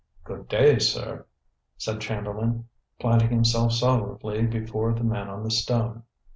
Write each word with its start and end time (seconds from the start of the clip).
"Good 0.23 0.47
day, 0.47 0.79
sir," 0.79 1.27
said 1.77 2.01
Chamberlain, 2.01 2.67
planting 2.99 3.29
himself 3.29 3.73
solidly 3.73 4.47
before 4.47 4.95
the 4.95 5.03
man 5.03 5.29
on 5.29 5.43
the 5.43 5.51
stone. 5.51 6.01